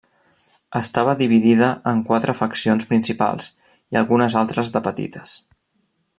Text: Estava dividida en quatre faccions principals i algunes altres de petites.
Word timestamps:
Estava 0.77 1.13
dividida 1.19 1.67
en 1.91 2.01
quatre 2.07 2.35
faccions 2.39 2.87
principals 2.93 3.51
i 3.97 4.01
algunes 4.03 4.39
altres 4.43 4.75
de 4.79 4.83
petites. 4.89 5.37